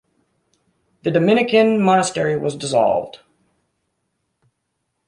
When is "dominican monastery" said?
1.11-2.35